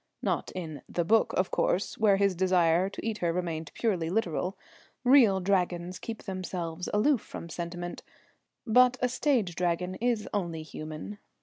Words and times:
Not 0.23 0.51
in 0.55 0.81
the 0.89 1.05
"book," 1.05 1.31
of 1.37 1.51
course, 1.51 1.95
where 1.95 2.17
his 2.17 2.33
desire 2.33 2.89
to 2.89 3.05
eat 3.05 3.19
her 3.19 3.31
remained 3.31 3.71
purely 3.75 4.09
literal. 4.09 4.57
Real 5.03 5.39
Dragons 5.39 5.99
keep 5.99 6.23
themselves 6.23 6.89
aloof 6.91 7.21
from 7.21 7.49
sentiment, 7.49 8.01
but 8.65 8.97
a 9.03 9.07
stage 9.07 9.53
Dragon 9.53 9.93
is 9.93 10.27
only 10.33 10.63
human. 10.63 11.19